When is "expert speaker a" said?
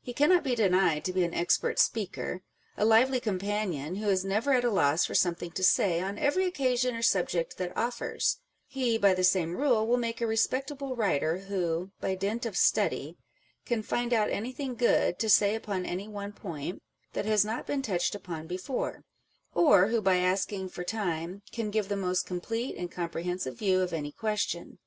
1.32-2.84